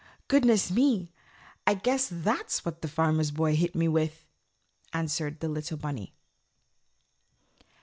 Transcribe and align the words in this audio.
"Goodness 0.27 0.71
me! 0.71 1.11
I 1.67 1.75
guess 1.75 2.07
that's 2.11 2.65
what 2.65 2.81
the 2.81 2.87
Farmer's 2.87 3.29
Boy 3.29 3.55
hit 3.55 3.75
me 3.75 3.87
with," 3.87 4.25
answered 4.93 5.41
the 5.41 5.47
little 5.47 5.77
bunny. 5.77 6.15